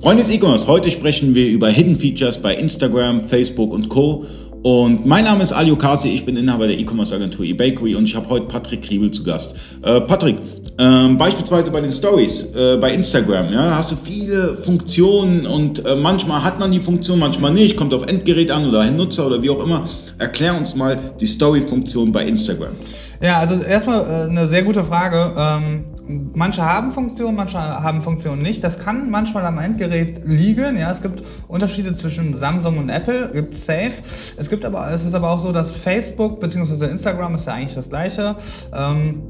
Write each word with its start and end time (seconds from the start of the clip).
Freunde 0.00 0.22
des 0.22 0.30
E-Commerce, 0.30 0.66
heute 0.66 0.90
sprechen 0.90 1.34
wir 1.34 1.48
über 1.48 1.68
Hidden 1.68 1.98
Features 1.98 2.38
bei 2.38 2.54
Instagram, 2.54 3.20
Facebook 3.28 3.72
und 3.72 3.88
Co. 3.88 4.24
Und 4.62 5.06
mein 5.06 5.24
Name 5.24 5.42
ist 5.42 5.52
Ali 5.52 5.70
Okasi, 5.70 6.08
ich 6.08 6.24
bin 6.24 6.36
Inhaber 6.36 6.66
der 6.66 6.78
E-Commerce 6.78 7.14
Agentur 7.14 7.44
eBakery 7.44 7.94
und 7.94 8.04
ich 8.04 8.16
habe 8.16 8.28
heute 8.28 8.46
Patrick 8.46 8.82
Kriebel 8.82 9.10
zu 9.10 9.22
Gast. 9.22 9.54
Äh, 9.82 10.00
Patrick, 10.00 10.36
äh, 10.78 11.08
beispielsweise 11.14 11.70
bei 11.70 11.80
den 11.80 11.92
Stories 11.92 12.52
äh, 12.54 12.76
bei 12.80 12.92
Instagram, 12.92 13.52
ja, 13.52 13.76
hast 13.76 13.92
du 13.92 13.96
viele 14.02 14.56
Funktionen 14.56 15.46
und 15.46 15.84
äh, 15.84 15.94
manchmal 15.94 16.42
hat 16.42 16.58
man 16.58 16.72
die 16.72 16.80
Funktion, 16.80 17.18
manchmal 17.18 17.52
nicht, 17.52 17.76
kommt 17.76 17.94
auf 17.94 18.06
Endgerät 18.06 18.50
an 18.50 18.68
oder 18.68 18.80
ein 18.80 18.96
Nutzer 18.96 19.26
oder 19.26 19.42
wie 19.42 19.50
auch 19.50 19.62
immer. 19.62 19.88
Erklär 20.18 20.56
uns 20.56 20.74
mal 20.74 20.98
die 21.20 21.26
Story-Funktion 21.26 22.10
bei 22.10 22.26
Instagram. 22.26 22.72
Ja, 23.20 23.38
also 23.38 23.60
erstmal 23.60 24.00
äh, 24.00 24.30
eine 24.30 24.46
sehr 24.46 24.62
gute 24.62 24.84
Frage. 24.84 25.32
Ähm 25.36 25.84
manche 26.08 26.64
haben 26.64 26.92
Funktionen, 26.92 27.36
manche 27.36 27.58
haben 27.58 28.02
Funktionen 28.02 28.42
nicht. 28.42 28.64
Das 28.64 28.78
kann 28.78 29.10
manchmal 29.10 29.44
am 29.44 29.58
Endgerät 29.58 30.22
liegen. 30.24 30.78
Ja, 30.78 30.90
es 30.90 31.02
gibt 31.02 31.22
Unterschiede 31.46 31.94
zwischen 31.94 32.34
Samsung 32.34 32.78
und 32.78 32.88
Apple, 32.88 33.30
gibt 33.32 33.54
safe. 33.54 33.92
Es 34.36 34.48
gibt 34.48 34.64
aber, 34.64 34.90
es 34.90 35.04
ist 35.04 35.14
aber 35.14 35.30
auch 35.30 35.40
so, 35.40 35.52
dass 35.52 35.76
Facebook 35.76 36.40
bzw. 36.40 36.86
Instagram 36.86 37.34
ist 37.34 37.46
ja 37.46 37.54
eigentlich 37.54 37.74
das 37.74 37.88
gleiche. 37.88 38.36
Ähm, 38.74 39.22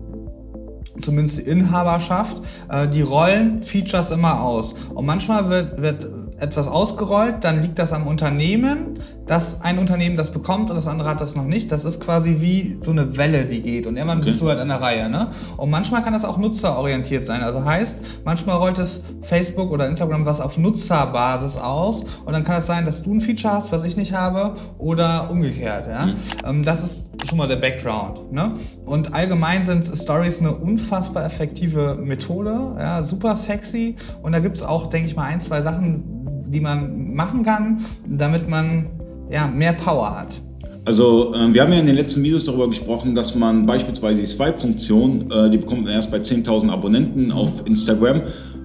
zumindest 1.01 1.38
die 1.38 1.43
Inhaberschaft, 1.43 2.41
äh, 2.69 2.88
die 2.88 3.02
rollen 3.02 3.62
Features 3.62 4.11
immer 4.11 4.43
aus. 4.43 4.75
Und 4.95 5.06
manchmal 5.06 5.48
wird, 5.51 5.80
wird 5.80 6.09
etwas 6.41 6.69
ausgerollt, 6.69 7.37
dann 7.43 7.62
liegt 7.62 7.79
das 7.79 7.93
am 7.93 8.06
Unternehmen, 8.06 9.01
dass 9.27 9.61
ein 9.61 9.79
Unternehmen 9.79 10.16
das 10.16 10.30
bekommt 10.30 10.70
und 10.70 10.77
das 10.77 10.87
andere 10.87 11.09
hat 11.09 11.20
das 11.20 11.37
noch 11.37 11.45
nicht. 11.45 11.70
Das 11.70 11.84
ist 11.84 12.01
quasi 12.01 12.37
wie 12.41 12.79
so 12.80 12.91
eine 12.91 13.16
Welle, 13.16 13.45
die 13.45 13.61
geht 13.61 13.87
und 13.87 13.97
irgendwann 13.97 14.19
okay. 14.19 14.29
bist 14.29 14.41
du 14.41 14.48
halt 14.48 14.59
an 14.59 14.69
der 14.69 14.80
Reihe. 14.80 15.11
Ne? 15.11 15.29
Und 15.56 15.70
manchmal 15.70 16.03
kann 16.03 16.15
das 16.15 16.25
auch 16.25 16.39
nutzerorientiert 16.39 17.25
sein. 17.25 17.42
Also 17.42 17.65
heißt, 17.65 17.98
manchmal 18.25 18.56
rollt 18.56 18.78
es 18.78 19.03
Facebook 19.22 19.70
oder 19.70 19.87
Instagram 19.87 20.25
was 20.25 20.41
auf 20.41 20.56
Nutzerbasis 20.56 21.56
aus 21.59 22.05
und 22.25 22.33
dann 22.33 22.44
kann 22.44 22.61
es 22.61 22.67
sein, 22.67 22.84
dass 22.87 23.03
du 23.03 23.15
ein 23.15 23.20
Feature 23.20 23.55
hast, 23.55 23.70
was 23.70 23.84
ich 23.84 23.97
nicht 23.97 24.12
habe 24.15 24.56
oder 24.78 25.31
umgekehrt. 25.31 25.87
Ja? 25.89 26.06
Mhm. 26.06 26.15
Ähm, 26.44 26.65
das 26.65 26.83
ist 26.83 27.05
schon 27.29 27.39
mal 27.39 27.47
der 27.47 27.57
Background. 27.57 28.33
Ne? 28.33 28.55
Und 28.87 29.15
allgemein 29.15 29.62
sind 29.62 29.84
Stories 29.84 30.41
eine 30.41 30.55
unfassbar 30.55 31.25
effektive 31.27 31.97
Methode, 32.01 32.77
ja? 32.79 33.03
super 33.03 33.37
sexy 33.37 33.97
und 34.23 34.33
da 34.33 34.39
gibt 34.39 34.57
es 34.57 34.62
auch, 34.62 34.87
denke 34.87 35.09
ich 35.09 35.17
mal, 35.17 35.25
ein, 35.25 35.41
zwei 35.41 35.62
Sachen, 35.62 36.47
die 36.49 36.61
man 36.61 37.15
machen 37.15 37.43
kann, 37.45 37.84
damit 38.06 38.49
man 38.49 38.87
ja, 39.31 39.47
mehr 39.47 39.75
Power 39.75 40.19
hat. 40.19 40.41
Also 40.87 41.34
äh, 41.34 41.53
wir 41.53 41.62
haben 41.62 41.73
ja 41.73 41.81
in 41.81 41.87
den 41.87 41.97
letzten 41.97 42.23
Videos 42.23 42.47
darüber 42.47 42.67
gesprochen, 42.67 43.15
dass 43.15 43.34
man 43.34 43.67
beispielsweise 43.67 44.23
die 44.23 44.27
Swipe-Funktion, 44.27 45.31
äh, 45.31 45.51
die 45.51 45.59
bekommt 45.59 45.84
man 45.84 45.93
erst 45.93 46.11
bei 46.11 46.19
10.000 46.19 46.71
Abonnenten 46.71 47.31
auf 47.31 47.67
Instagram. 47.67 48.23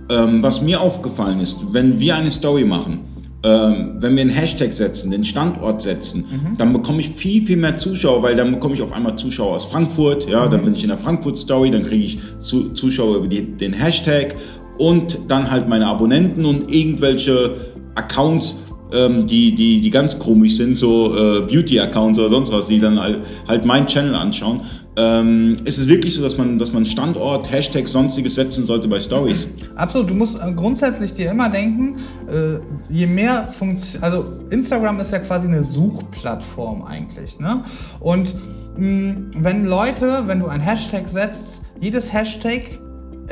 Ähm, 0.10 0.44
was 0.44 0.62
mir 0.62 0.80
aufgefallen 0.80 1.42
ist, 1.42 1.60
wenn 1.72 2.00
wir 2.00 2.16
eine 2.16 2.32
Story 2.32 2.64
machen, 2.64 3.00
ähm, 3.44 3.96
wenn 4.00 4.16
wir 4.16 4.22
einen 4.22 4.30
Hashtag 4.30 4.74
setzen, 4.74 5.12
den 5.12 5.26
Standort 5.26 5.82
setzen, 5.82 6.26
mhm. 6.30 6.58
dann 6.58 6.72
bekomme 6.72 7.02
ich 7.02 7.10
viel, 7.10 7.46
viel 7.46 7.58
mehr 7.58 7.76
Zuschauer, 7.76 8.24
weil 8.24 8.36
dann 8.36 8.52
bekomme 8.52 8.74
ich 8.74 8.82
auf 8.82 8.94
einmal 8.94 9.18
Zuschauer 9.18 9.56
aus 9.56 9.66
Frankfurt, 9.66 10.30
ja, 10.30 10.46
mhm. 10.46 10.52
dann 10.52 10.64
bin 10.64 10.76
ich 10.76 10.84
in 10.84 10.90
der 10.90 10.98
Frankfurt-Story, 10.98 11.70
dann 11.72 11.86
kriege 11.86 12.06
ich 12.06 12.20
zu, 12.40 12.70
Zuschauer 12.70 13.18
über 13.18 13.28
die, 13.28 13.58
den 13.58 13.74
Hashtag 13.74 14.36
und 14.78 15.20
dann 15.28 15.52
halt 15.52 15.68
meine 15.68 15.88
Abonnenten 15.88 16.46
und 16.46 16.74
irgendwelche 16.74 17.56
Accounts, 17.96 18.63
ähm, 18.94 19.28
die, 19.28 19.56
die, 19.56 19.82
die 19.82 19.90
ganz 19.90 20.20
komisch 20.20 20.56
sind, 20.56 20.78
so 20.78 21.16
äh, 21.16 21.42
Beauty-Accounts 21.42 22.20
oder 22.20 22.30
sonst 22.30 22.52
was, 22.52 22.68
die 22.68 22.80
dann 22.80 23.00
halt, 23.00 23.20
halt 23.48 23.66
meinen 23.66 23.88
Channel 23.88 24.16
anschauen. 24.16 24.62
Ähm, 24.96 25.58
ist 25.66 25.80
es 25.80 25.88
wirklich 25.88 26.14
so, 26.14 26.22
dass 26.22 26.38
man, 26.38 26.60
dass 26.60 26.72
man 26.72 26.86
Standort, 26.86 27.52
Hashtag, 27.52 27.88
sonstiges 27.88 28.36
setzen 28.36 28.64
sollte 28.64 28.88
bei 28.88 29.00
Stories? 29.00 29.48
Absolut, 29.76 30.12
du 30.12 30.14
musst 30.14 30.38
äh, 30.38 30.52
grundsätzlich 30.52 31.14
dir 31.14 31.32
immer 31.32 31.50
denken, 31.50 31.96
äh, 32.28 32.60
je 32.94 33.08
mehr 33.08 33.48
Funktion, 33.52 34.04
also 34.04 34.26
Instagram 34.52 35.00
ist 35.00 35.12
ja 35.12 35.20
quasi 35.20 35.48
eine 35.48 35.64
Suchplattform 35.64 36.84
eigentlich, 36.84 37.40
ne? 37.40 37.64
Und 38.00 38.36
mh, 38.78 39.16
wenn 39.38 39.66
Leute, 39.66 40.24
wenn 40.28 40.40
du 40.40 40.46
ein 40.46 40.62
Hashtag 40.62 41.10
setzt, 41.10 41.64
jedes 41.82 42.14
Hashtag 42.14 42.80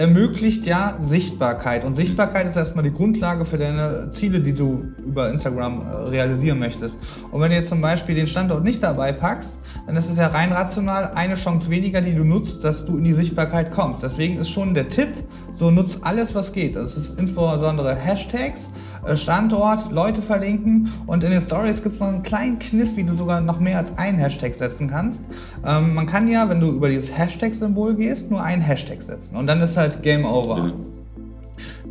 ermöglicht 0.02 0.66
ja 0.66 0.98
Sichtbarkeit. 1.00 1.86
Und 1.86 1.94
Sichtbarkeit 1.94 2.48
ist 2.48 2.56
erstmal 2.56 2.84
die 2.84 2.92
Grundlage 2.92 3.46
für 3.46 3.60
deine 3.60 4.10
Ziele, 4.10 4.40
die 4.40 4.54
du 4.54 4.86
über 4.98 5.30
Instagram 5.30 5.82
äh, 5.82 5.94
realisieren 6.10 6.58
möchtest. 6.58 6.98
Und 7.30 7.40
wenn 7.40 7.52
du 7.52 7.56
jetzt 7.56 7.70
zum 7.70 7.82
Beispiel 7.82 8.16
den 8.16 8.26
Standort 8.26 8.64
nicht 8.64 8.82
dabei 8.82 9.12
packst, 9.12 9.60
dann 9.86 9.96
ist 9.96 10.10
es 10.10 10.18
ja 10.18 10.28
rein 10.28 10.52
rational 10.52 11.12
eine 11.14 11.36
Chance 11.36 11.70
weniger, 11.70 12.02
die 12.02 12.16
du 12.16 12.24
nutzt, 12.24 12.64
dass 12.64 12.84
du 12.84 12.98
in 12.98 13.04
die 13.04 13.14
Sichtbarkeit 13.14 13.72
kommst. 13.72 14.02
Deswegen 14.02 14.40
ist 14.40 14.50
schon 14.50 14.74
der 14.74 14.90
Tipp, 14.90 15.10
so 15.54 15.70
nutzt 15.70 16.00
alles, 16.02 16.34
was 16.34 16.52
geht. 16.52 16.76
Das 16.76 16.98
ist 16.98 17.20
insbesondere 17.20 17.94
Hashtags, 17.94 18.72
Standort, 19.16 19.92
Leute 19.92 20.22
verlinken 20.22 20.92
und 21.08 21.24
in 21.24 21.32
den 21.32 21.42
Stories 21.42 21.82
gibt 21.82 21.96
es 21.96 22.02
noch 22.02 22.08
einen 22.08 22.24
kleinen 22.24 22.60
Kniff, 22.60 22.96
wie 22.96 23.04
du 23.04 23.14
sogar 23.14 23.42
noch 23.42 23.60
mehr 23.60 23.78
als 23.78 23.98
einen 23.98 24.20
Hashtag 24.20 24.56
setzen 24.56 24.88
kannst. 24.88 25.24
Ähm, 25.66 25.94
man 25.96 26.06
kann 26.06 26.28
ja, 26.28 26.50
wenn 26.50 26.60
du 26.60 26.68
über 26.68 26.90
dieses 26.90 27.18
Hashtag-Symbol 27.18 27.96
gehst, 27.96 28.30
nur 28.30 28.44
einen 28.44 28.62
Hashtag 28.62 29.02
setzen 29.02 29.36
und 29.38 29.48
dann 29.48 29.62
ist 29.62 29.76
halt 29.78 30.04
Game 30.04 30.26
Over. 30.26 30.72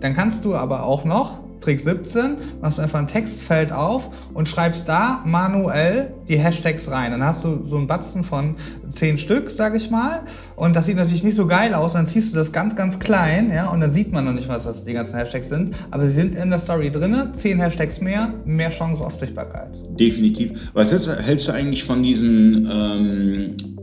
Dann 0.00 0.14
kannst 0.14 0.44
du 0.44 0.54
aber 0.54 0.84
auch 0.84 1.04
noch 1.04 1.39
Trick 1.70 1.80
17, 1.80 2.36
machst 2.60 2.78
du 2.78 2.82
einfach 2.82 2.98
ein 2.98 3.06
Textfeld 3.06 3.70
auf 3.70 4.10
und 4.34 4.48
schreibst 4.48 4.88
da 4.88 5.22
manuell 5.24 6.12
die 6.28 6.36
Hashtags 6.36 6.90
rein. 6.90 7.12
Dann 7.12 7.22
hast 7.22 7.44
du 7.44 7.62
so 7.62 7.76
einen 7.76 7.86
Batzen 7.86 8.24
von 8.24 8.56
10 8.88 9.18
Stück, 9.18 9.50
sag 9.50 9.76
ich 9.76 9.88
mal. 9.88 10.22
Und 10.56 10.74
das 10.74 10.86
sieht 10.86 10.96
natürlich 10.96 11.22
nicht 11.22 11.36
so 11.36 11.46
geil 11.46 11.74
aus. 11.74 11.92
Dann 11.92 12.06
ziehst 12.06 12.32
du 12.32 12.36
das 12.36 12.50
ganz, 12.50 12.74
ganz 12.74 12.98
klein, 12.98 13.52
ja, 13.54 13.68
und 13.68 13.78
dann 13.78 13.92
sieht 13.92 14.10
man 14.10 14.24
noch 14.24 14.32
nicht, 14.32 14.48
was 14.48 14.64
das 14.64 14.84
die 14.84 14.94
ganzen 14.94 15.16
Hashtags 15.16 15.48
sind. 15.48 15.76
Aber 15.92 16.06
sie 16.06 16.12
sind 16.12 16.34
in 16.34 16.50
der 16.50 16.58
Story 16.58 16.90
drin. 16.90 17.16
10 17.32 17.60
Hashtags 17.60 18.00
mehr, 18.00 18.34
mehr 18.44 18.70
Chance 18.70 19.04
auf 19.06 19.14
Sichtbarkeit. 19.14 19.70
Definitiv. 19.90 20.72
Was 20.74 20.90
hältst 20.90 21.46
du 21.46 21.52
eigentlich 21.52 21.84
von 21.84 22.02
diesen 22.02 22.68
ähm 22.68 23.79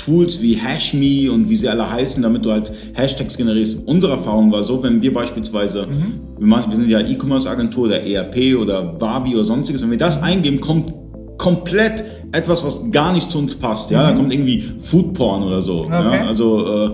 Tools 0.00 0.40
wie 0.40 0.56
HashMe 0.56 1.30
und 1.30 1.48
wie 1.50 1.56
sie 1.56 1.68
alle 1.68 1.90
heißen, 1.90 2.22
damit 2.22 2.44
du 2.44 2.52
halt 2.52 2.72
Hashtags 2.94 3.36
generierst. 3.36 3.86
Unsere 3.86 4.12
Erfahrung 4.12 4.50
war 4.50 4.62
so, 4.62 4.82
wenn 4.82 5.02
wir 5.02 5.12
beispielsweise, 5.12 5.86
mhm. 5.86 6.20
wir, 6.38 6.46
machen, 6.46 6.70
wir, 6.70 6.76
sind 6.76 6.88
ja 6.88 7.00
E-Commerce-Agentur 7.00 7.86
oder 7.86 8.02
ERP 8.02 8.58
oder 8.58 9.00
Wabi 9.00 9.34
oder 9.34 9.44
sonstiges, 9.44 9.82
wenn 9.82 9.90
wir 9.90 9.98
das 9.98 10.22
eingeben, 10.22 10.60
kommt 10.60 10.94
komplett 11.36 12.04
etwas, 12.32 12.64
was 12.64 12.90
gar 12.90 13.12
nicht 13.12 13.30
zu 13.30 13.38
uns 13.38 13.54
passt. 13.54 13.90
Ja, 13.90 14.02
mhm. 14.02 14.06
da 14.06 14.12
kommt 14.12 14.32
irgendwie 14.32 14.60
Foodporn 14.60 15.42
oder 15.42 15.62
so. 15.62 15.84
Okay. 15.84 15.92
Ja? 15.92 16.26
Also 16.26 16.66
äh, 16.66 16.90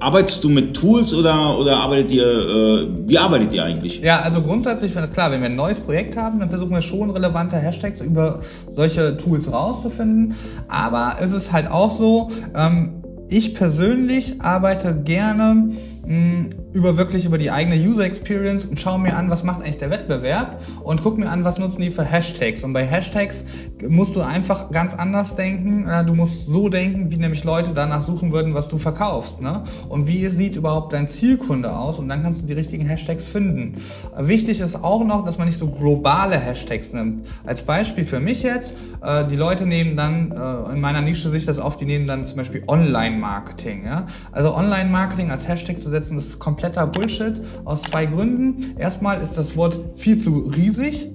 Arbeitest 0.00 0.44
du 0.44 0.48
mit 0.48 0.74
Tools 0.74 1.14
oder, 1.14 1.58
oder 1.58 1.78
arbeitet 1.78 2.10
ihr, 2.10 2.26
äh, 2.26 2.88
wie 3.06 3.18
arbeitet 3.18 3.54
ihr 3.54 3.64
eigentlich? 3.64 4.00
Ja, 4.00 4.20
also 4.20 4.42
grundsätzlich, 4.42 4.92
klar, 5.12 5.30
wenn 5.30 5.40
wir 5.40 5.48
ein 5.48 5.56
neues 5.56 5.80
Projekt 5.80 6.16
haben, 6.16 6.38
dann 6.40 6.50
versuchen 6.50 6.72
wir 6.72 6.82
schon 6.82 7.10
relevante 7.10 7.56
Hashtags 7.56 8.00
über 8.00 8.40
solche 8.70 9.16
Tools 9.16 9.50
rauszufinden. 9.50 10.34
Aber 10.68 11.16
es 11.20 11.32
ist 11.32 11.52
halt 11.52 11.70
auch 11.70 11.90
so, 11.90 12.30
ähm, 12.54 13.02
ich 13.28 13.54
persönlich 13.54 14.40
arbeite 14.40 14.94
gerne 15.02 15.70
mh, 16.06 16.48
über 16.76 16.98
wirklich 16.98 17.24
über 17.24 17.38
die 17.38 17.50
eigene 17.50 17.74
User 17.74 18.04
Experience 18.04 18.66
und 18.66 18.78
schaue 18.78 18.98
mir 18.98 19.16
an, 19.16 19.30
was 19.30 19.44
macht 19.44 19.62
eigentlich 19.62 19.78
der 19.78 19.90
Wettbewerb 19.90 20.60
und 20.84 21.02
gucke 21.02 21.18
mir 21.18 21.30
an, 21.30 21.42
was 21.42 21.58
nutzen 21.58 21.80
die 21.80 21.90
für 21.90 22.04
Hashtags. 22.04 22.62
Und 22.64 22.74
bei 22.74 22.84
Hashtags 22.84 23.44
musst 23.88 24.14
du 24.14 24.20
einfach 24.20 24.70
ganz 24.70 24.94
anders 24.94 25.36
denken. 25.36 25.88
Du 26.06 26.12
musst 26.12 26.46
so 26.46 26.68
denken, 26.68 27.10
wie 27.10 27.16
nämlich 27.16 27.44
Leute 27.44 27.70
danach 27.74 28.02
suchen 28.02 28.30
würden, 28.30 28.52
was 28.52 28.68
du 28.68 28.76
verkaufst. 28.76 29.40
Ne? 29.40 29.64
Und 29.88 30.06
wie 30.06 30.26
sieht 30.26 30.56
überhaupt 30.56 30.92
dein 30.92 31.08
Zielkunde 31.08 31.74
aus? 31.74 31.98
Und 31.98 32.10
dann 32.10 32.22
kannst 32.22 32.42
du 32.42 32.46
die 32.46 32.52
richtigen 32.52 32.84
Hashtags 32.84 33.24
finden. 33.24 33.76
Wichtig 34.18 34.60
ist 34.60 34.84
auch 34.84 35.02
noch, 35.02 35.24
dass 35.24 35.38
man 35.38 35.46
nicht 35.46 35.58
so 35.58 35.68
globale 35.68 36.36
Hashtags 36.36 36.92
nimmt. 36.92 37.26
Als 37.46 37.62
Beispiel 37.62 38.04
für 38.04 38.20
mich 38.20 38.42
jetzt, 38.42 38.76
äh, 39.02 39.26
die 39.26 39.36
Leute 39.36 39.64
nehmen 39.64 39.96
dann, 39.96 40.30
äh, 40.30 40.74
in 40.74 40.80
meiner 40.82 41.00
Nische 41.00 41.30
sich 41.30 41.46
das 41.46 41.58
oft, 41.58 41.80
die 41.80 41.86
nehmen 41.86 42.06
dann 42.06 42.26
zum 42.26 42.36
Beispiel 42.36 42.64
Online-Marketing. 42.66 43.88
Also 44.32 44.54
Online-Marketing 44.54 45.30
als 45.30 45.48
Hashtag 45.48 45.78
zu 45.78 45.88
setzen, 45.88 46.18
ist 46.18 46.38
komplett 46.38 46.65
kompletter 46.66 46.86
Bullshit 46.86 47.40
aus 47.64 47.82
zwei 47.82 48.06
Gründen. 48.06 48.76
Erstmal 48.78 49.20
ist 49.20 49.36
das 49.36 49.56
Wort 49.56 49.78
viel 49.96 50.18
zu 50.18 50.50
riesig 50.54 51.10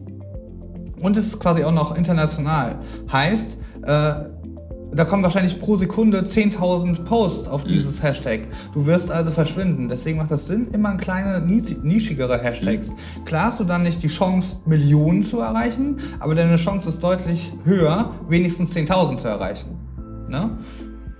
und 1.01 1.17
es 1.17 1.27
ist 1.27 1.39
quasi 1.39 1.63
auch 1.63 1.73
noch 1.73 1.95
international. 1.95 2.79
Heißt, 3.11 3.57
äh, 3.83 4.13
da 4.93 5.05
kommen 5.05 5.23
wahrscheinlich 5.23 5.59
pro 5.59 5.77
Sekunde 5.77 6.21
10.000 6.21 7.05
Posts 7.05 7.47
auf 7.47 7.63
dieses 7.63 7.99
mhm. 7.99 8.07
Hashtag. 8.07 8.41
Du 8.73 8.85
wirst 8.85 9.09
also 9.09 9.31
verschwinden. 9.31 9.87
Deswegen 9.87 10.17
macht 10.17 10.31
das 10.31 10.47
Sinn, 10.47 10.67
immer 10.73 10.95
kleine, 10.97 11.39
nischigere 11.39 12.37
Hashtags. 12.37 12.89
Mhm. 12.89 13.25
Klar 13.25 13.47
hast 13.47 13.59
du 13.59 13.63
dann 13.63 13.83
nicht 13.83 14.03
die 14.03 14.09
Chance, 14.09 14.57
Millionen 14.65 15.23
zu 15.23 15.39
erreichen, 15.39 15.97
aber 16.19 16.35
deine 16.35 16.57
Chance 16.57 16.89
ist 16.89 17.01
deutlich 17.03 17.53
höher, 17.63 18.11
wenigstens 18.27 18.75
10.000 18.75 19.15
zu 19.15 19.27
erreichen. 19.27 19.77
Ne? 20.27 20.57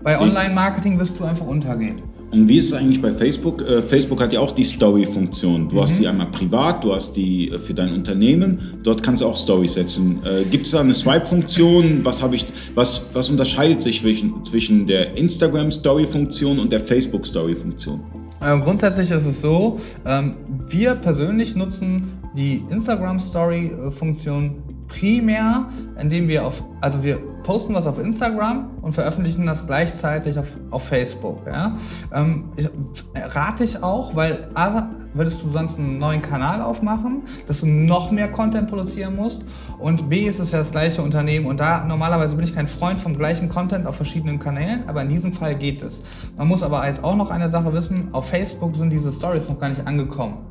Bei 0.03 0.19
Online-Marketing 0.19 0.99
wirst 0.99 1.19
du 1.19 1.23
einfach 1.25 1.45
untergehen. 1.45 1.97
Und 2.31 2.47
wie 2.47 2.57
ist 2.57 2.67
es 2.67 2.73
eigentlich 2.73 3.01
bei 3.01 3.11
Facebook? 3.11 3.61
Äh, 3.61 3.81
Facebook 3.81 4.21
hat 4.21 4.31
ja 4.31 4.39
auch 4.39 4.53
die 4.53 4.63
Story-Funktion. 4.63 5.67
Du 5.67 5.75
mhm. 5.75 5.81
hast 5.81 5.99
die 5.99 6.07
einmal 6.07 6.27
privat, 6.27 6.83
du 6.83 6.93
hast 6.93 7.13
die 7.17 7.49
äh, 7.51 7.59
für 7.59 7.73
dein 7.73 7.93
Unternehmen. 7.93 8.79
Dort 8.83 9.03
kannst 9.03 9.21
du 9.21 9.27
auch 9.27 9.35
Stories 9.35 9.73
setzen. 9.73 10.21
Äh, 10.23 10.43
Gibt 10.49 10.65
es 10.65 10.71
da 10.71 10.79
eine 10.79 10.93
Swipe-Funktion? 10.93 12.05
Was, 12.05 12.23
ich, 12.31 12.45
was, 12.73 13.13
was 13.13 13.29
unterscheidet 13.29 13.81
sich 13.81 13.99
zwischen, 13.99 14.45
zwischen 14.45 14.87
der 14.87 15.17
Instagram-Story-Funktion 15.17 16.59
und 16.59 16.71
der 16.71 16.79
Facebook-Story-Funktion? 16.79 17.99
Ähm, 18.43 18.61
grundsätzlich 18.61 19.11
ist 19.11 19.25
es 19.25 19.41
so, 19.41 19.77
ähm, 20.05 20.35
wir 20.69 20.95
persönlich 20.95 21.55
nutzen 21.55 22.13
die 22.35 22.63
Instagram-Story-Funktion 22.69 24.55
primär, 24.91 25.69
indem 25.99 26.27
wir 26.27 26.45
auf, 26.45 26.63
also 26.81 27.03
wir 27.03 27.17
posten 27.43 27.73
was 27.73 27.87
auf 27.87 27.97
Instagram 27.97 28.69
und 28.81 28.93
veröffentlichen 28.93 29.45
das 29.45 29.65
gleichzeitig 29.65 30.37
auf, 30.37 30.47
auf 30.69 30.83
Facebook. 30.83 31.47
Ja? 31.47 31.77
Ähm, 32.13 32.49
ich, 32.55 32.69
rate 33.15 33.63
ich 33.63 33.81
auch, 33.81 34.15
weil 34.15 34.49
A, 34.53 34.89
würdest 35.13 35.43
du 35.43 35.49
sonst 35.49 35.79
einen 35.79 35.97
neuen 35.97 36.21
Kanal 36.21 36.61
aufmachen, 36.61 37.23
dass 37.47 37.61
du 37.61 37.67
noch 37.67 38.11
mehr 38.11 38.27
Content 38.27 38.69
produzieren 38.69 39.15
musst 39.15 39.45
und 39.79 40.09
B 40.09 40.25
ist 40.25 40.39
es 40.39 40.51
ja 40.51 40.59
das 40.59 40.71
gleiche 40.71 41.01
Unternehmen 41.01 41.45
und 41.45 41.59
da 41.59 41.85
normalerweise 41.85 42.35
bin 42.35 42.43
ich 42.43 42.53
kein 42.53 42.67
Freund 42.67 42.99
vom 42.99 43.17
gleichen 43.17 43.49
Content 43.49 43.87
auf 43.87 43.95
verschiedenen 43.95 44.39
Kanälen, 44.39 44.83
aber 44.87 45.01
in 45.01 45.09
diesem 45.09 45.33
Fall 45.33 45.55
geht 45.55 45.81
es. 45.81 46.03
Man 46.37 46.47
muss 46.47 46.63
aber 46.63 46.85
jetzt 46.85 47.03
auch 47.03 47.15
noch 47.15 47.29
eine 47.29 47.49
Sache 47.49 47.73
wissen, 47.73 48.09
auf 48.11 48.27
Facebook 48.27 48.75
sind 48.75 48.89
diese 48.89 49.11
Stories 49.11 49.49
noch 49.49 49.59
gar 49.59 49.69
nicht 49.69 49.87
angekommen. 49.87 50.50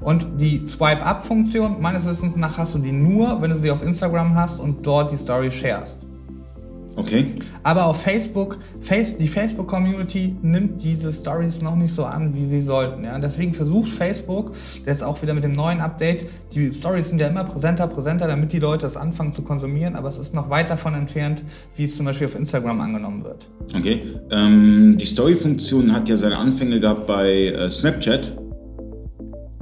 Und 0.00 0.26
die 0.38 0.64
Swipe-Up-Funktion, 0.64 1.80
meines 1.80 2.06
Wissens 2.06 2.36
nach, 2.36 2.58
hast 2.58 2.74
du 2.74 2.78
die 2.78 2.92
nur, 2.92 3.40
wenn 3.42 3.50
du 3.50 3.58
sie 3.58 3.70
auf 3.70 3.82
Instagram 3.82 4.34
hast 4.34 4.60
und 4.60 4.86
dort 4.86 5.12
die 5.12 5.16
Story 5.16 5.50
sharest. 5.50 6.08
Okay. 6.98 7.26
Aber 7.62 7.86
auf 7.86 8.02
Facebook, 8.02 8.58
face, 8.80 9.16
die 9.16 9.28
Facebook-Community 9.28 10.34
nimmt 10.42 10.82
diese 10.82 11.12
Stories 11.12 11.62
noch 11.62 11.76
nicht 11.76 11.94
so 11.94 12.04
an, 12.04 12.34
wie 12.34 12.46
sie 12.46 12.62
sollten. 12.62 13.04
Ja? 13.04 13.16
Deswegen 13.20 13.54
versucht 13.54 13.92
Facebook, 13.92 14.54
das 14.84 14.96
ist 14.96 15.02
auch 15.04 15.22
wieder 15.22 15.32
mit 15.32 15.44
dem 15.44 15.52
neuen 15.52 15.80
Update, 15.80 16.26
die 16.52 16.72
Stories 16.72 17.08
sind 17.08 17.20
ja 17.20 17.28
immer 17.28 17.44
präsenter, 17.44 17.86
präsenter, 17.86 18.26
damit 18.26 18.52
die 18.52 18.58
Leute 18.58 18.84
es 18.84 18.96
anfangen 18.96 19.32
zu 19.32 19.42
konsumieren, 19.42 19.94
aber 19.94 20.08
es 20.08 20.18
ist 20.18 20.34
noch 20.34 20.50
weit 20.50 20.70
davon 20.70 20.94
entfernt, 20.94 21.44
wie 21.76 21.84
es 21.84 21.96
zum 21.96 22.04
Beispiel 22.04 22.26
auf 22.26 22.34
Instagram 22.34 22.80
angenommen 22.80 23.22
wird. 23.22 23.46
Okay. 23.76 24.02
Ähm, 24.32 24.96
die 24.98 25.06
Story-Funktion 25.06 25.94
hat 25.94 26.08
ja 26.08 26.16
seine 26.16 26.36
Anfänge 26.36 26.80
gehabt 26.80 27.06
bei 27.06 27.46
äh, 27.46 27.70
Snapchat. 27.70 28.32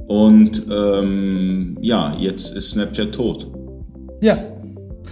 Und 0.07 0.67
ähm, 0.71 1.77
ja, 1.81 2.15
jetzt 2.17 2.55
ist 2.55 2.71
Snapchat 2.71 3.11
tot. 3.13 3.51
Ja, 4.21 4.37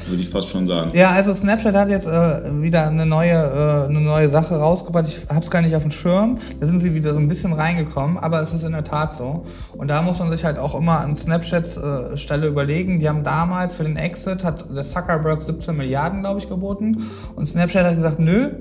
würde 0.07 0.21
ich 0.21 0.29
fast 0.29 0.49
schon 0.49 0.67
sagen. 0.67 0.91
Ja, 0.93 1.11
also 1.11 1.33
Snapchat 1.33 1.73
hat 1.73 1.89
jetzt 1.89 2.07
äh, 2.07 2.61
wieder 2.61 2.87
eine 2.87 3.05
neue, 3.05 3.31
äh, 3.31 3.89
eine 3.89 4.01
neue 4.01 4.29
Sache 4.29 4.55
rausgebracht. 4.55 5.07
Ich 5.07 5.27
habe 5.29 5.39
es 5.39 5.49
gar 5.49 5.61
nicht 5.61 5.75
auf 5.75 5.81
dem 5.81 5.91
Schirm. 5.91 6.37
Da 6.59 6.67
sind 6.67 6.79
sie 6.79 6.93
wieder 6.93 7.13
so 7.13 7.19
ein 7.19 7.27
bisschen 7.27 7.53
reingekommen, 7.53 8.17
aber 8.17 8.41
es 8.41 8.53
ist 8.53 8.63
in 8.63 8.73
der 8.73 8.83
Tat 8.83 9.13
so. 9.13 9.45
Und 9.73 9.87
da 9.87 10.01
muss 10.01 10.19
man 10.19 10.29
sich 10.31 10.45
halt 10.45 10.59
auch 10.59 10.75
immer 10.75 10.99
an 10.99 11.15
Snapchats 11.15 11.77
äh, 11.77 12.17
Stelle 12.17 12.47
überlegen. 12.47 12.99
Die 12.99 13.09
haben 13.09 13.23
damals 13.23 13.73
für 13.73 13.83
den 13.83 13.97
Exit, 13.97 14.43
hat 14.43 14.65
der 14.73 14.83
Zuckerberg 14.83 15.41
17 15.41 15.75
Milliarden, 15.75 16.21
glaube 16.21 16.39
ich, 16.39 16.49
geboten. 16.49 17.09
Und 17.35 17.47
Snapchat 17.47 17.85
hat 17.85 17.95
gesagt, 17.95 18.19
nö, 18.19 18.51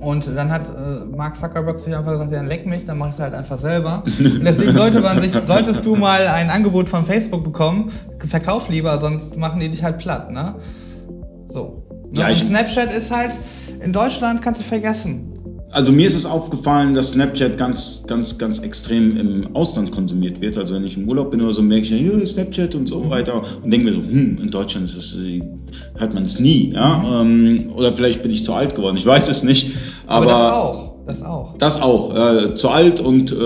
und 0.00 0.34
dann 0.34 0.50
hat 0.50 0.68
äh, 0.70 1.04
Mark 1.04 1.36
Zuckerberg 1.36 1.78
sich 1.78 1.94
einfach 1.94 2.12
gesagt, 2.12 2.32
ja, 2.32 2.38
dann 2.38 2.46
leck 2.46 2.66
mich, 2.66 2.86
dann 2.86 2.96
mach 2.96 3.08
ich 3.08 3.14
es 3.14 3.20
halt 3.20 3.34
einfach 3.34 3.58
selber. 3.58 4.02
Und 4.06 4.44
deswegen 4.44 4.72
sollte 4.72 5.00
man 5.00 5.20
sich, 5.20 5.32
solltest 5.46 5.84
du 5.84 5.94
mal 5.94 6.26
ein 6.26 6.48
Angebot 6.48 6.88
von 6.88 7.04
Facebook 7.04 7.44
bekommen, 7.44 7.90
verkauf 8.18 8.70
lieber, 8.70 8.98
sonst 8.98 9.36
machen 9.36 9.60
die 9.60 9.68
dich 9.68 9.84
halt 9.84 9.98
platt, 9.98 10.30
ne? 10.30 10.54
So. 11.46 11.82
Ja, 12.12 12.28
und 12.28 12.36
Snapchat 12.36 12.94
ist 12.94 13.10
halt, 13.10 13.32
in 13.80 13.92
Deutschland 13.92 14.40
kannst 14.40 14.60
du 14.60 14.64
vergessen. 14.64 15.29
Also 15.72 15.92
mir 15.92 16.08
ist 16.08 16.16
es 16.16 16.26
aufgefallen, 16.26 16.94
dass 16.94 17.10
Snapchat 17.10 17.56
ganz, 17.56 18.02
ganz, 18.06 18.36
ganz 18.38 18.58
extrem 18.58 19.16
im 19.16 19.54
Ausland 19.54 19.92
konsumiert 19.92 20.40
wird. 20.40 20.56
Also 20.58 20.74
wenn 20.74 20.84
ich 20.84 20.96
im 20.96 21.08
Urlaub 21.08 21.30
bin 21.30 21.40
oder 21.42 21.54
so, 21.54 21.62
merke 21.62 21.84
ich, 21.84 21.90
ja, 21.90 22.26
Snapchat 22.26 22.74
und 22.74 22.88
so 22.88 23.08
weiter 23.08 23.42
und 23.62 23.70
denke 23.70 23.86
mir 23.86 23.94
so, 23.94 24.00
hm, 24.00 24.38
in 24.42 24.50
Deutschland 24.50 24.86
ist 24.86 25.16
äh, 25.16 25.40
hört 25.96 26.12
man 26.12 26.24
es 26.24 26.40
nie. 26.40 26.72
Ja? 26.74 27.22
Mhm. 27.22 27.72
oder 27.76 27.92
vielleicht 27.92 28.22
bin 28.22 28.32
ich 28.32 28.44
zu 28.44 28.52
alt 28.52 28.74
geworden, 28.74 28.96
ich 28.96 29.06
weiß 29.06 29.28
es 29.28 29.44
nicht. 29.44 29.70
Aber, 30.06 30.32
aber 30.32 30.32
das 30.32 30.52
auch. 30.52 30.90
Das 31.06 31.22
auch. 31.22 31.58
Das 31.58 31.82
auch. 31.82 32.16
Äh, 32.16 32.54
zu 32.56 32.68
alt 32.68 32.98
und 32.98 33.30
äh, 33.32 33.36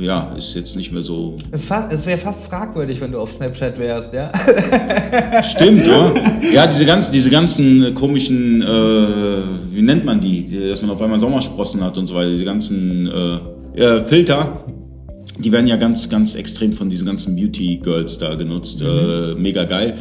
ja, 0.00 0.32
ist 0.36 0.54
jetzt 0.54 0.76
nicht 0.76 0.92
mehr 0.92 1.02
so. 1.02 1.36
Es, 1.50 1.66
es 1.90 2.06
wäre 2.06 2.18
fast 2.18 2.44
fragwürdig, 2.44 3.00
wenn 3.00 3.12
du 3.12 3.18
auf 3.18 3.32
Snapchat 3.32 3.78
wärst, 3.78 4.12
ja? 4.12 4.30
Stimmt, 5.42 5.86
ja. 5.86 6.14
Ja, 6.52 6.66
diese, 6.66 6.84
ganz, 6.86 7.10
diese 7.10 7.30
ganzen 7.30 7.94
komischen, 7.94 8.62
äh, 8.62 8.66
wie 9.72 9.82
nennt 9.82 10.04
man 10.04 10.20
die, 10.20 10.68
dass 10.68 10.82
man 10.82 10.90
auf 10.90 11.00
einmal 11.00 11.18
Sommersprossen 11.18 11.82
hat 11.82 11.96
und 11.98 12.06
so 12.06 12.14
weiter, 12.14 12.30
diese 12.30 12.44
ganzen 12.44 13.08
äh, 13.76 14.00
Filter, 14.04 14.64
die 15.38 15.52
werden 15.52 15.66
ja 15.66 15.76
ganz, 15.76 16.08
ganz 16.08 16.34
extrem 16.34 16.72
von 16.72 16.88
diesen 16.88 17.06
ganzen 17.06 17.36
Beauty-Girls 17.36 18.18
da 18.18 18.34
genutzt. 18.34 18.80
Mhm. 18.80 18.86
Äh, 18.86 19.34
mega 19.34 19.64
geil. 19.64 19.94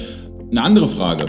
Eine 0.51 0.63
andere 0.63 0.87
Frage. 0.87 1.25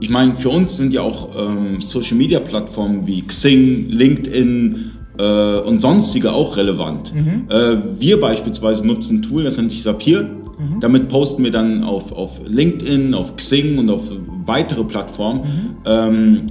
Ich 0.00 0.10
meine, 0.10 0.34
für 0.34 0.50
uns 0.50 0.76
sind 0.76 0.92
ja 0.92 1.00
auch 1.00 1.30
ähm, 1.36 1.80
Social-Media-Plattformen 1.80 3.06
wie 3.06 3.22
Xing, 3.22 3.88
LinkedIn, 3.88 4.92
äh, 5.18 5.58
und 5.60 5.80
sonstige 5.80 6.32
auch 6.32 6.56
relevant. 6.56 7.14
Mhm. 7.14 7.44
Äh, 7.48 7.76
wir 8.00 8.20
beispielsweise 8.20 8.86
nutzen 8.86 9.18
ein 9.18 9.22
Tool, 9.22 9.44
das 9.44 9.56
nennt 9.56 9.70
sich 9.70 9.82
Sapir. 9.82 10.22
Mhm. 10.22 10.80
Damit 10.80 11.08
posten 11.08 11.44
wir 11.44 11.50
dann 11.50 11.84
auf, 11.84 12.12
auf 12.12 12.40
LinkedIn, 12.46 13.14
auf 13.14 13.36
Xing 13.36 13.78
und 13.78 13.90
auf 13.90 14.10
weitere 14.46 14.84
Plattformen. 14.84 15.40
Mhm. 15.40 15.76
Ähm, 15.84 16.50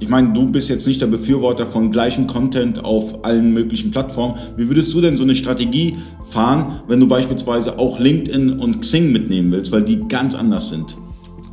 ich 0.00 0.08
meine, 0.08 0.32
du 0.32 0.46
bist 0.46 0.70
jetzt 0.70 0.86
nicht 0.86 1.02
der 1.02 1.08
Befürworter 1.08 1.66
von 1.66 1.92
gleichem 1.92 2.26
Content 2.26 2.82
auf 2.82 3.22
allen 3.22 3.52
möglichen 3.52 3.90
Plattformen. 3.90 4.34
Wie 4.56 4.66
würdest 4.66 4.94
du 4.94 5.02
denn 5.02 5.16
so 5.16 5.24
eine 5.24 5.34
Strategie 5.34 5.96
fahren, 6.24 6.80
wenn 6.88 7.00
du 7.00 7.06
beispielsweise 7.06 7.78
auch 7.78 8.00
LinkedIn 8.00 8.58
und 8.58 8.80
Xing 8.80 9.12
mitnehmen 9.12 9.52
willst, 9.52 9.70
weil 9.72 9.82
die 9.82 10.00
ganz 10.08 10.34
anders 10.34 10.70
sind? 10.70 10.96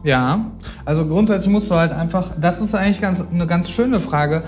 Ja, 0.04 0.52
also 0.86 1.06
grundsätzlich 1.06 1.52
musst 1.52 1.72
du 1.72 1.76
halt 1.76 1.92
einfach, 1.92 2.32
das 2.40 2.62
ist 2.62 2.76
eigentlich 2.76 3.02
ganz, 3.02 3.24
eine 3.34 3.48
ganz 3.48 3.70
schöne 3.70 4.00
Frage. 4.00 4.44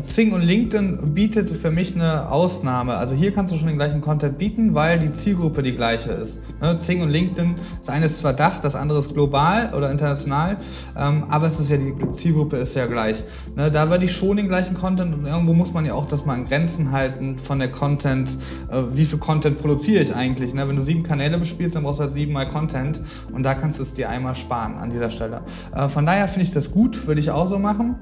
Zing 0.00 0.32
äh, 0.32 0.34
und 0.34 0.42
LinkedIn 0.42 1.14
bietet 1.14 1.50
für 1.50 1.70
mich 1.70 1.94
eine 1.94 2.30
Ausnahme. 2.30 2.96
Also 2.96 3.14
hier 3.14 3.32
kannst 3.32 3.52
du 3.52 3.58
schon 3.58 3.68
den 3.68 3.76
gleichen 3.76 4.00
Content 4.00 4.38
bieten, 4.38 4.74
weil 4.74 4.98
die 4.98 5.12
Zielgruppe 5.12 5.62
die 5.62 5.74
gleiche 5.74 6.10
ist. 6.10 6.40
Zing 6.78 6.98
ne, 6.98 7.04
und 7.04 7.10
LinkedIn, 7.10 7.56
das 7.80 7.90
eine 7.90 8.06
ist 8.06 8.18
zwar 8.18 8.32
Dach, 8.32 8.60
das 8.60 8.74
andere 8.74 8.98
ist 8.98 9.12
global 9.12 9.74
oder 9.74 9.90
international, 9.90 10.56
ähm, 10.96 11.24
aber 11.28 11.48
es 11.48 11.60
ist 11.60 11.70
ja 11.70 11.76
die 11.76 11.94
Zielgruppe 12.12 12.56
ist 12.56 12.74
ja 12.74 12.86
gleich. 12.86 13.22
Ne, 13.56 13.70
da 13.70 13.90
würde 13.90 14.06
ich 14.06 14.16
schon 14.16 14.38
den 14.38 14.48
gleichen 14.48 14.74
Content 14.74 15.14
und 15.14 15.26
irgendwo 15.26 15.52
muss 15.52 15.72
man 15.72 15.84
ja 15.84 15.92
auch 15.94 16.06
das 16.06 16.24
mal 16.24 16.34
an 16.34 16.46
Grenzen 16.46 16.92
halten 16.92 17.38
von 17.38 17.58
der 17.58 17.70
Content, 17.70 18.36
äh, 18.70 18.82
wie 18.94 19.04
viel 19.04 19.18
Content 19.18 19.58
produziere 19.58 20.02
ich 20.02 20.14
eigentlich. 20.14 20.54
Ne? 20.54 20.66
Wenn 20.66 20.76
du 20.76 20.82
sieben 20.82 21.02
Kanäle 21.02 21.38
bespielst, 21.38 21.76
dann 21.76 21.82
brauchst 21.82 21.98
du 21.98 22.04
halt 22.04 22.14
siebenmal 22.14 22.48
Content 22.48 23.00
und 23.32 23.42
da 23.42 23.54
kannst 23.54 23.78
du 23.78 23.82
es 23.82 23.94
dir 23.94 24.08
einmal 24.08 24.34
sparen 24.34 24.76
dieser 24.94 25.10
Stelle. 25.10 25.40
Äh, 25.74 25.88
von 25.88 26.06
daher 26.06 26.28
finde 26.28 26.46
ich 26.46 26.52
das 26.52 26.70
gut, 26.70 27.06
würde 27.06 27.20
ich 27.20 27.30
auch 27.30 27.48
so 27.48 27.58
machen. 27.58 27.96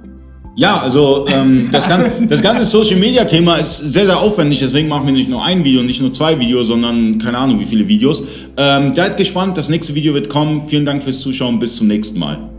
Ja, 0.55 0.81
also 0.81 1.27
ähm, 1.29 1.71
das, 1.73 1.89
kann, 1.89 2.05
das 2.29 2.43
ganze 2.43 2.65
Social 2.65 2.97
Media 2.97 3.25
Thema 3.25 3.57
ist 3.57 3.79
sehr, 3.79 4.05
sehr 4.05 4.19
aufwendig, 4.19 4.61
deswegen 4.61 4.87
machen 4.87 5.07
wir 5.07 5.13
nicht 5.13 5.31
nur 5.31 5.43
ein 5.43 5.65
Video, 5.65 5.83
nicht 5.83 6.01
nur 6.01 6.13
zwei 6.13 6.39
Videos, 6.39 6.67
sondern 6.67 7.19
keine 7.19 7.39
Ahnung 7.39 7.59
wie 7.59 7.65
viele 7.65 7.89
Videos. 7.89 8.23
Ähm, 8.57 8.95
seid 8.95 9.17
gespannt, 9.17 9.57
das 9.57 9.69
nächste 9.69 9.95
Video 9.95 10.13
wird 10.15 10.29
kommen. 10.29 10.69
Vielen 10.69 10.85
Dank 10.85 11.03
fürs 11.03 11.21
Zuschauen, 11.21 11.59
bis 11.59 11.77
zum 11.77 11.89
nächsten 11.89 12.19
Mal. 12.19 12.52